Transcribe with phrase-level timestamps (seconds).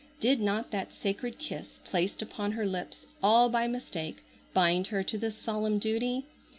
[0.19, 5.15] Did not that sacred kiss placed upon her lips all by mistake bind her to
[5.19, 6.25] this solemn duty?